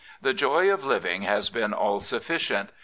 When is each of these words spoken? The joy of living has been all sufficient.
The 0.19 0.33
joy 0.33 0.73
of 0.73 0.83
living 0.83 1.21
has 1.21 1.51
been 1.51 1.73
all 1.75 1.99
sufficient. 1.99 2.71